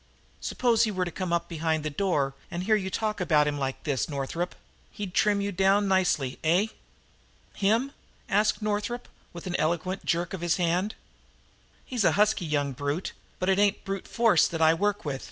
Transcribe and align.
"Suppose 0.39 0.81
he 0.85 0.89
were 0.89 1.05
to 1.05 1.11
come 1.11 1.31
up 1.31 1.47
behind 1.47 1.83
the 1.83 1.91
door 1.91 2.33
and 2.49 2.63
hear 2.63 2.75
you 2.75 2.89
talk 2.89 3.21
about 3.21 3.45
him 3.47 3.59
like 3.59 3.83
this, 3.83 4.09
Northup? 4.09 4.55
He's 4.89 5.11
trim 5.11 5.41
you 5.41 5.51
down 5.51 5.87
nicely, 5.87 6.39
eh?" 6.43 6.69
"Him?" 7.53 7.91
asked 8.27 8.63
Northup, 8.63 9.07
with 9.31 9.45
an 9.45 9.55
eloquent 9.57 10.03
jerk 10.03 10.33
of 10.33 10.41
his 10.41 10.57
hand. 10.57 10.95
"He's 11.85 12.03
a 12.03 12.13
husky 12.13 12.47
young 12.47 12.71
brute, 12.73 13.13
but 13.37 13.47
it 13.47 13.59
ain't 13.59 13.85
brute 13.85 14.07
force 14.07 14.47
that 14.47 14.59
I 14.59 14.73
work 14.73 15.05
with." 15.05 15.19